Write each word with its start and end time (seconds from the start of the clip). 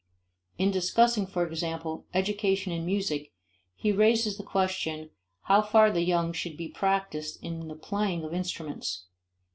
In 0.57 0.71
discussing, 0.71 1.27
for 1.27 1.45
example, 1.45 2.07
education 2.11 2.71
in 2.71 2.87
music 2.87 3.31
he 3.75 3.91
raises 3.91 4.35
the 4.35 4.41
question 4.43 5.11
how 5.43 5.61
far 5.61 5.91
the 5.91 6.01
young 6.01 6.33
should 6.33 6.57
be 6.57 6.69
practiced 6.69 7.37
in 7.43 7.67
the 7.67 7.75
playing 7.75 8.23
of 8.23 8.33
instruments. 8.33 9.05